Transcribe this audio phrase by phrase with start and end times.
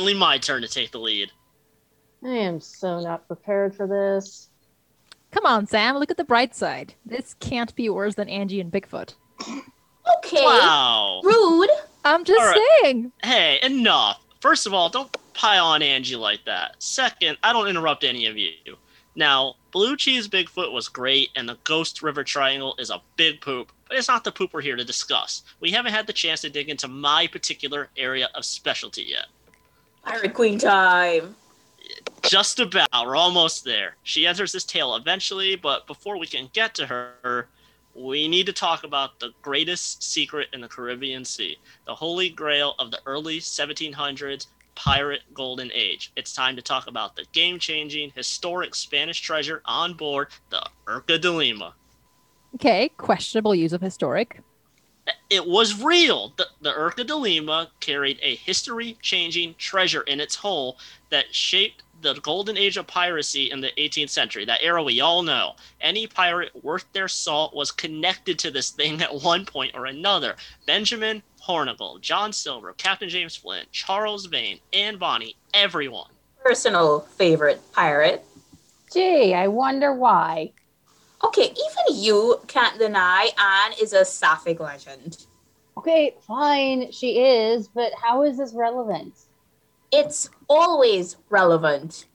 [0.00, 1.30] finally my turn to take the lead.
[2.24, 4.48] I am so not prepared for this.
[5.30, 6.94] Come on, Sam, look at the bright side.
[7.04, 9.14] This can't be worse than Angie and Bigfoot.
[10.24, 10.42] Okay.
[10.42, 11.20] Wow.
[11.22, 11.70] Rude.
[12.04, 12.80] I'm just All right.
[12.82, 13.12] saying.
[13.22, 14.20] Hey, enough.
[14.40, 16.74] First of all, don't pile on Angie like that.
[16.82, 18.50] Second, I don't interrupt any of you.
[19.14, 23.70] Now, Blue Cheese Bigfoot was great, and the Ghost River Triangle is a big poop,
[23.86, 25.42] but it's not the poop we're here to discuss.
[25.60, 29.26] We haven't had the chance to dig into my particular area of specialty yet.
[30.04, 31.36] Pirate Queen time.
[32.22, 32.88] Just about.
[32.92, 33.96] We're almost there.
[34.02, 37.48] She enters this tale eventually, but before we can get to her,
[37.94, 42.74] we need to talk about the greatest secret in the Caribbean Sea, the holy grail
[42.78, 46.12] of the early 1700s pirate golden age.
[46.16, 51.20] It's time to talk about the game changing, historic Spanish treasure on board the Urca
[51.20, 51.74] de Lima.
[52.54, 54.40] Okay, questionable use of historic.
[55.28, 56.32] It was real.
[56.36, 60.78] The, the Urca de Lima carried a history changing treasure in its hull
[61.10, 65.22] that shaped the golden age of piracy in the 18th century, that era we all
[65.22, 65.54] know.
[65.80, 70.36] Any pirate worth their salt was connected to this thing at one point or another.
[70.66, 76.10] Benjamin Hornigold, John Silver, Captain James Flint, Charles Vane, Anne Bonny, everyone.
[76.42, 78.24] Personal favorite pirate.
[78.92, 80.52] Gee, I wonder why.
[81.24, 85.26] Okay, even you can't deny Anne is a sapphic legend.
[85.76, 89.14] Okay, fine, she is, but how is this relevant?
[89.92, 92.06] It's always relevant.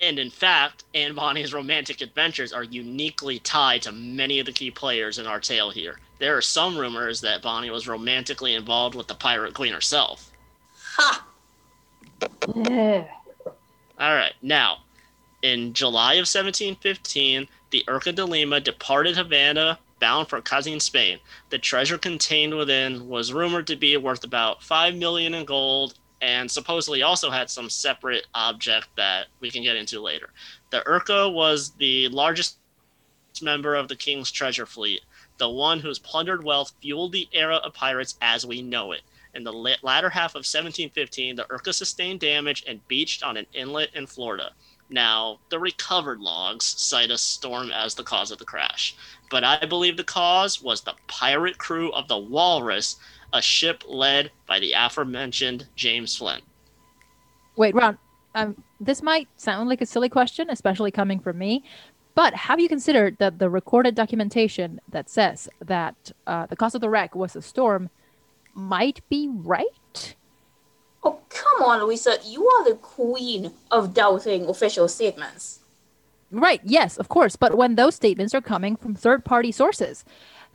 [0.00, 4.70] And in fact, Anne Bonny's romantic adventures are uniquely tied to many of the key
[4.70, 5.98] players in our tale here.
[6.18, 10.30] There are some rumors that Bonny was romantically involved with the pirate queen herself.
[10.96, 11.26] Ha!
[13.98, 14.78] All right, now,
[15.42, 21.18] in July of 1715, the Urca de Lima departed Havana bound for Cadiz, Spain.
[21.50, 25.92] The treasure contained within was rumored to be worth about 5 million in gold
[26.22, 30.30] and supposedly also had some separate object that we can get into later.
[30.70, 32.56] The Urca was the largest
[33.42, 35.02] member of the king's treasure fleet,
[35.36, 39.02] the one whose plundered wealth fueled the era of pirates as we know it.
[39.34, 43.90] In the latter half of 1715, the Urca sustained damage and beached on an inlet
[43.94, 44.52] in Florida.
[44.88, 48.96] Now, the recovered logs cite a storm as the cause of the crash,
[49.30, 52.96] but I believe the cause was the pirate crew of the Walrus,
[53.32, 56.44] a ship led by the aforementioned James Flint.
[57.56, 57.98] Wait, Ron,
[58.34, 61.64] um, this might sound like a silly question, especially coming from me,
[62.14, 66.80] but have you considered that the recorded documentation that says that uh, the cause of
[66.80, 67.90] the wreck was a storm
[68.54, 69.66] might be right?
[71.06, 72.18] Oh, come on, Louisa.
[72.24, 75.60] You are the queen of doubting official statements.
[76.32, 80.04] Right, yes, of course, but when those statements are coming from third party sources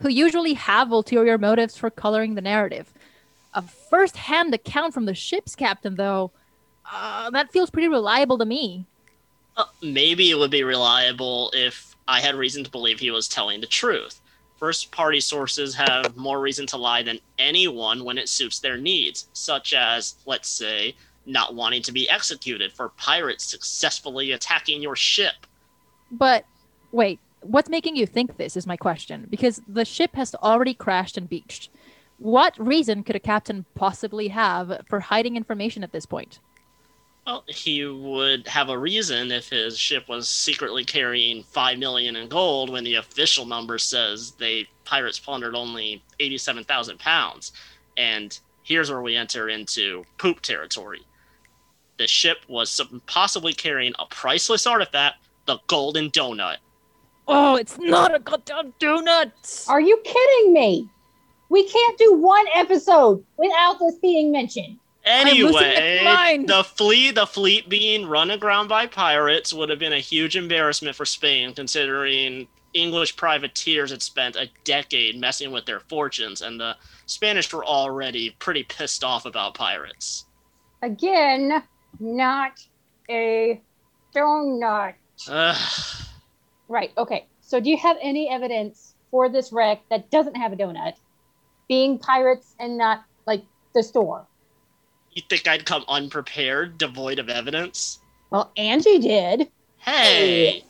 [0.00, 2.92] who usually have ulterior motives for coloring the narrative.
[3.54, 6.32] A first hand account from the ship's captain, though,
[6.92, 8.84] uh, that feels pretty reliable to me.
[9.56, 13.62] Uh, maybe it would be reliable if I had reason to believe he was telling
[13.62, 14.20] the truth.
[14.62, 19.26] First party sources have more reason to lie than anyone when it suits their needs,
[19.32, 20.94] such as, let's say,
[21.26, 25.34] not wanting to be executed for pirates successfully attacking your ship.
[26.12, 26.44] But
[26.92, 29.26] wait, what's making you think this is my question?
[29.28, 31.68] Because the ship has already crashed and beached.
[32.18, 36.38] What reason could a captain possibly have for hiding information at this point?
[37.26, 42.28] Well, he would have a reason if his ship was secretly carrying five million in
[42.28, 47.52] gold when the official number says they pirates plundered only eighty-seven thousand pounds.
[47.96, 51.02] And here's where we enter into poop territory.
[51.98, 56.56] The ship was possibly carrying a priceless artifact, the Golden Donut.
[57.28, 59.68] Oh, it's not a goddamn donut!
[59.68, 60.88] Are you kidding me?
[61.50, 64.78] We can't do one episode without this being mentioned.
[65.04, 65.52] Losing
[66.04, 69.98] my Anyway, the fleet, the fleet being run aground by pirates would have been a
[69.98, 76.42] huge embarrassment for Spain, considering English privateers had spent a decade messing with their fortunes,
[76.42, 76.76] and the
[77.06, 80.26] Spanish were already pretty pissed off about pirates.
[80.82, 81.62] Again,
[82.00, 82.64] not
[83.10, 83.60] a
[84.14, 84.94] donut.
[85.28, 86.06] Ugh.
[86.68, 87.26] Right, okay.
[87.40, 90.94] So do you have any evidence for this wreck that doesn't have a donut
[91.68, 93.44] being pirates and not like
[93.74, 94.26] the store?
[95.14, 97.98] You think I'd come unprepared, devoid of evidence?
[98.30, 99.48] Well, Angie did.
[99.78, 100.64] Hey,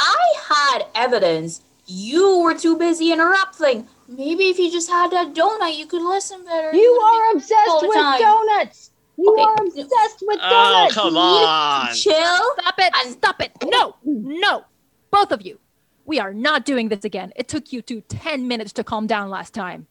[0.00, 1.62] I had evidence.
[1.86, 3.86] You were too busy interrupting.
[4.08, 6.74] Maybe if you just had that donut, you could listen better.
[6.76, 8.20] You would are be obsessed with time.
[8.20, 8.90] donuts.
[9.16, 9.42] You Okay.
[9.42, 10.94] are obsessed with oh donuts.
[10.94, 11.94] come You on!
[11.94, 12.54] Chill.
[12.60, 12.92] Stop it!
[13.02, 13.52] And- Stop it!
[13.64, 13.96] No!
[14.04, 14.64] No!
[15.10, 15.58] Both of you!
[16.04, 17.32] We are not doing this again.
[17.36, 19.86] It took you two 10 minutes to calm down last time.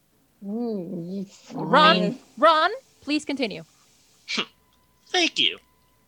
[0.46, 2.18] Mm, Ron.
[2.38, 2.70] Ron,
[3.00, 3.64] please continue.
[4.28, 4.42] Hmm.
[5.08, 5.58] Thank you.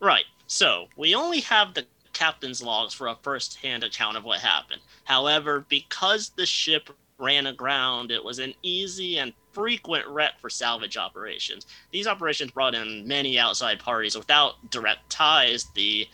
[0.01, 0.25] Right.
[0.47, 4.81] So, we only have the captain's logs for a first hand account of what happened.
[5.05, 10.97] However, because the ship ran aground, it was an easy and frequent wreck for salvage
[10.97, 11.67] operations.
[11.91, 16.07] These operations brought in many outside parties without direct ties the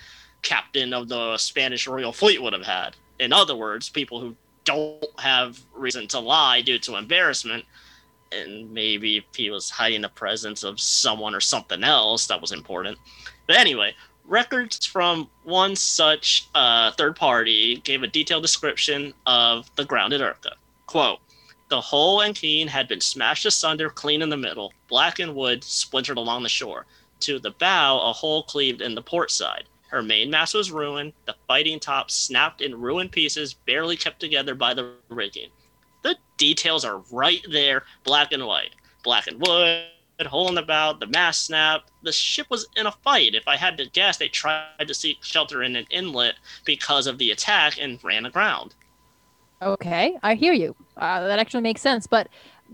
[0.42, 2.96] captain of the Spanish royal fleet would have had.
[3.18, 4.34] In other words, people who
[4.64, 7.64] don't have reason to lie due to embarrassment
[8.34, 12.52] and maybe if he was hiding the presence of someone or something else that was
[12.52, 12.98] important.
[13.46, 13.94] But anyway,
[14.24, 20.54] records from one such uh, third party gave a detailed description of the grounded Urca.
[20.86, 21.20] Quote,
[21.68, 26.18] the hull and keen had been smashed asunder clean in the middle, blackened wood splintered
[26.18, 26.86] along the shore.
[27.20, 29.64] To the bow, a hole cleaved in the port side.
[29.88, 34.74] Her mainmast was ruined, the fighting top snapped in ruined pieces, barely kept together by
[34.74, 35.50] the rigging.
[36.36, 38.74] Details are right there, black and white.
[39.02, 39.84] black and wood,
[40.26, 41.90] hole in the bow, the mast snapped.
[42.02, 43.34] The ship was in a fight.
[43.34, 47.18] If I had to guess, they tried to seek shelter in an inlet because of
[47.18, 48.74] the attack and ran aground.
[49.60, 50.74] Okay, I hear you.
[50.96, 52.28] Uh, that actually makes sense, but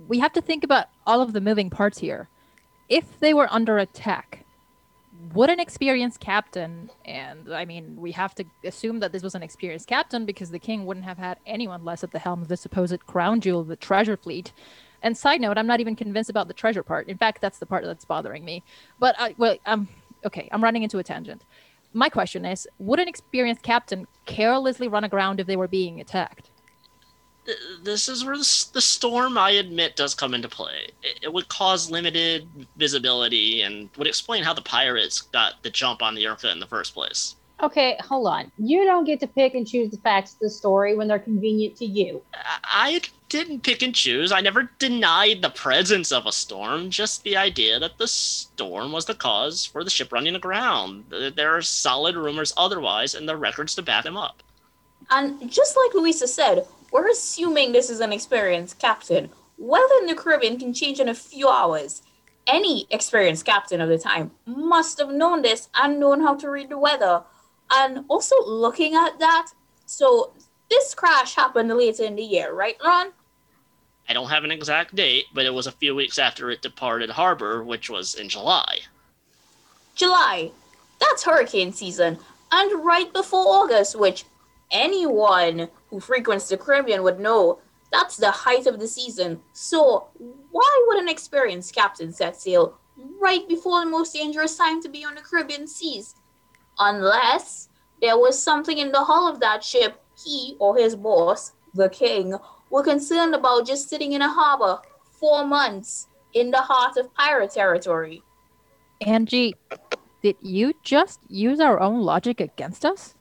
[0.08, 2.28] we have to think about all of the moving parts here.
[2.88, 4.39] If they were under attack,
[5.34, 9.42] would an experienced captain, and I mean, we have to assume that this was an
[9.42, 12.56] experienced captain because the king wouldn't have had anyone less at the helm of the
[12.56, 14.52] supposed crown jewel of the treasure fleet.
[15.02, 17.08] And side note, I'm not even convinced about the treasure part.
[17.08, 18.62] In fact, that's the part that's bothering me.
[18.98, 19.88] But I, well, um,
[20.24, 21.44] okay, I'm running into a tangent.
[21.92, 26.50] My question is, would an experienced captain carelessly run aground if they were being attacked?
[27.50, 30.90] Th- This is where the, the storm, I admit, does come into play.
[31.02, 36.02] It, it would cause limited visibility and would explain how the pirates got the jump
[36.02, 37.36] on the Urca in the first place.
[37.62, 38.50] Okay, hold on.
[38.58, 41.76] You don't get to pick and choose the facts of the story when they're convenient
[41.76, 42.22] to you.
[42.34, 44.32] I I didn't pick and choose.
[44.32, 49.04] I never denied the presence of a storm, just the idea that the storm was
[49.04, 51.04] the cause for the ship running aground.
[51.10, 54.42] There are solid rumors otherwise, and the records to back them up.
[55.10, 59.30] And just like Louisa said, we're assuming this is an experienced captain.
[59.58, 62.02] Weather in the Caribbean can change in a few hours.
[62.46, 66.70] Any experienced captain of the time must have known this and known how to read
[66.70, 67.22] the weather.
[67.70, 69.52] And also looking at that,
[69.86, 70.32] so
[70.70, 73.12] this crash happened later in the year, right, Ron?
[74.08, 77.10] I don't have an exact date, but it was a few weeks after it departed
[77.10, 78.78] harbor, which was in July.
[79.94, 80.50] July.
[80.98, 82.18] That's hurricane season.
[82.50, 84.24] And right before August, which
[84.70, 87.58] anyone who frequents the Caribbean would know,
[87.92, 89.40] that's the height of the season.
[89.52, 90.08] So,
[90.50, 92.78] why would an experienced captain set sail
[93.20, 96.14] right before the most dangerous time to be on the Caribbean seas?
[96.78, 97.68] Unless
[98.00, 102.34] there was something in the hull of that ship he or his boss, the king,
[102.70, 104.80] were concerned about just sitting in a harbor
[105.10, 108.22] four months in the heart of pirate territory.
[109.00, 109.54] Angie,
[110.22, 113.14] did you just use our own logic against us?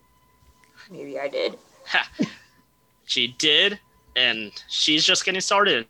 [0.90, 1.58] Maybe I did.
[3.06, 3.80] She did,
[4.16, 5.88] and she's just getting started.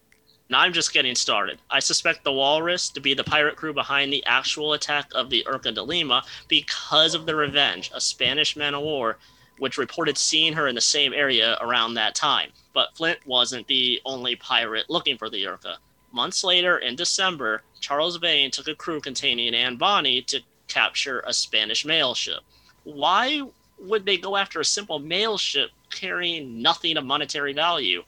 [0.47, 1.59] And I'm just getting started.
[1.69, 5.45] I suspect the Walrus to be the pirate crew behind the actual attack of the
[5.47, 9.17] Urca de Lima because of the Revenge, a Spanish man of war,
[9.59, 12.49] which reported seeing her in the same area around that time.
[12.73, 15.75] But Flint wasn't the only pirate looking for the Urca.
[16.11, 21.33] Months later, in December, Charles Vane took a crew containing Anne Bonny to capture a
[21.33, 22.39] Spanish mail ship.
[22.85, 23.43] Why
[23.81, 28.03] would they go after a simple mail ship carrying nothing of monetary value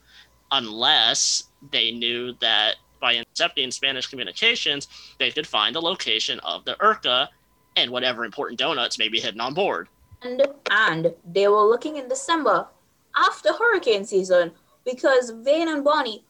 [0.50, 4.88] unless they knew that by intercepting Spanish communications,
[5.18, 7.28] they could find the location of the Urca
[7.76, 9.88] and whatever important donuts may be hidden on board.
[10.22, 12.68] And and they were looking in December
[13.16, 14.52] after hurricane season
[14.84, 16.24] because Vane and Bonny,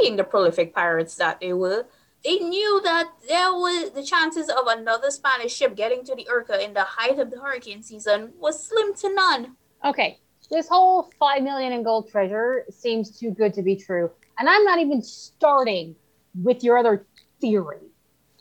[0.00, 1.84] being the prolific pirates that they were,
[2.24, 6.64] they knew that there was the chances of another Spanish ship getting to the Urca
[6.64, 9.56] in the height of the hurricane season was slim to none.
[9.84, 10.18] Okay,
[10.50, 14.64] this whole five million in gold treasure seems too good to be true, and I'm
[14.64, 15.94] not even starting
[16.42, 17.06] with your other
[17.40, 17.78] theory.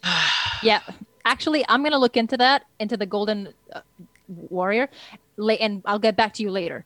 [0.61, 0.79] Yeah,
[1.25, 3.81] actually, I'm gonna look into that, into the Golden uh,
[4.29, 4.87] Warrior,
[5.35, 6.85] la- and I'll get back to you later.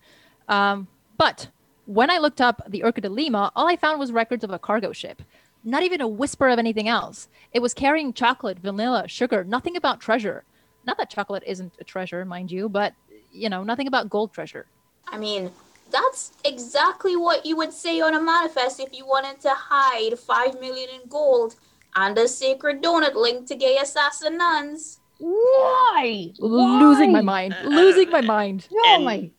[0.49, 1.47] Um, but
[1.85, 4.57] when I looked up the Urca de Lima, all I found was records of a
[4.57, 5.21] cargo ship.
[5.67, 7.27] Not even a whisper of anything else.
[7.51, 10.45] It was carrying chocolate, vanilla, sugar, nothing about treasure.
[10.85, 12.93] Not that chocolate isn't a treasure, mind you, but
[13.33, 14.65] you know, nothing about gold treasure.
[15.09, 15.51] I mean,
[15.91, 20.57] that's exactly what you would say on a manifest if you wanted to hide five
[20.61, 21.55] million in gold
[21.97, 24.99] and a sacred donut linked to gay assassin nuns.
[25.19, 26.31] Why?
[26.39, 27.57] Losing my mind.
[27.61, 28.69] Uh, Losing my mind.
[28.71, 29.31] Oh my!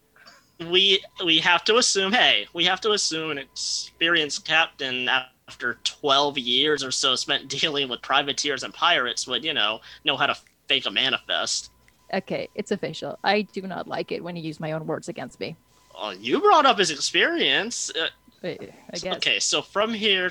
[0.68, 5.08] we we have to assume hey we have to assume an experienced captain
[5.48, 10.16] after 12 years or so spent dealing with privateers and pirates would you know know
[10.16, 10.36] how to
[10.68, 11.70] fake a manifest.
[12.12, 13.18] Okay, it's official.
[13.24, 15.56] I do not like it when you use my own words against me.
[15.94, 17.90] Well, you brought up his experience.
[17.90, 18.08] Uh,
[18.42, 18.58] I
[18.92, 19.16] I guess.
[19.16, 20.30] Okay, so from here,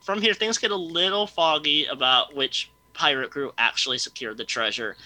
[0.00, 4.96] from here, things get a little foggy about which pirate crew actually secured the treasure.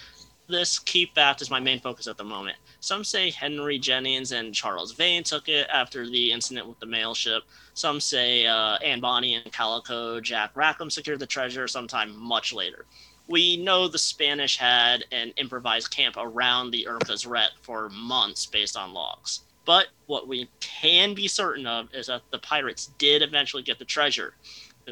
[0.51, 2.57] This keep fact is my main focus at the moment.
[2.81, 7.13] Some say Henry Jennings and Charles Vane took it after the incident with the mail
[7.13, 7.43] ship.
[7.73, 12.85] Some say uh, Anne Bonny and Calico Jack Rackham secured the treasure sometime much later.
[13.29, 18.75] We know the Spanish had an improvised camp around the Urca's wreck for months based
[18.75, 19.43] on logs.
[19.63, 23.85] But what we can be certain of is that the pirates did eventually get the
[23.85, 24.33] treasure,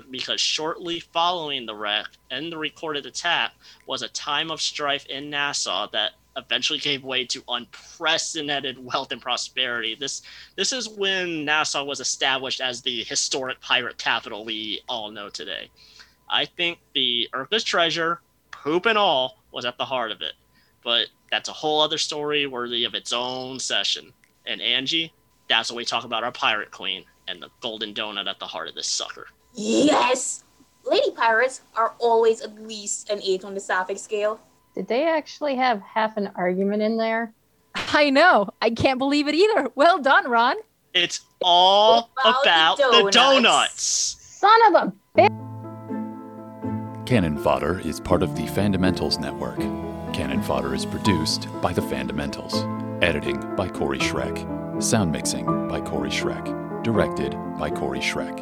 [0.09, 3.53] because shortly following the wreck and the recorded attack
[3.85, 9.21] was a time of strife in Nassau that eventually gave way to unprecedented wealth and
[9.21, 9.95] prosperity.
[9.95, 10.21] This
[10.55, 15.69] this is when Nassau was established as the historic pirate capital we all know today.
[16.29, 20.33] I think the Urca's treasure, poop and all, was at the heart of it.
[20.83, 24.13] But that's a whole other story worthy of its own session.
[24.45, 25.11] And Angie,
[25.49, 28.67] that's when we talk about our pirate queen and the golden donut at the heart
[28.67, 29.27] of this sucker.
[29.53, 30.43] Yes!
[30.85, 34.39] Lady pirates are always at least an 8 on the Sapphic scale.
[34.75, 37.33] Did they actually have half an argument in there?
[37.75, 38.49] I know.
[38.61, 39.69] I can't believe it either.
[39.75, 40.55] Well done, Ron.
[40.93, 43.15] It's all About about, the the donuts.
[43.15, 44.17] donuts.
[44.39, 45.29] Son of a
[47.05, 49.59] Cannon Fodder is part of the Fundamentals Network.
[50.13, 52.63] Cannon Fodder is produced by the Fundamentals.
[53.03, 54.81] Editing by Corey Schreck.
[54.81, 56.83] Sound mixing by Corey Schreck.
[56.83, 58.39] Directed by Corey Schreck.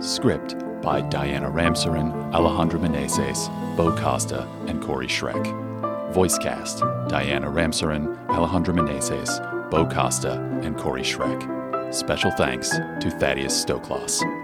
[0.00, 6.12] Script by Diana Ramsarin, Alejandro Meneses, Bo Costa, and Corey Schreck.
[6.12, 11.94] Voice cast Diana Ramsarin, Alejandro Meneses, Bo Costa, and Corey Schreck.
[11.94, 14.39] Special thanks to Thaddeus Stoklos.